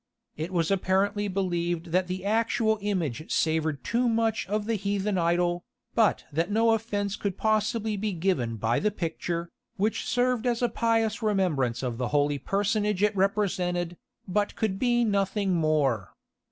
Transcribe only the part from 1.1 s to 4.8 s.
believed that the actual image savoured too much of the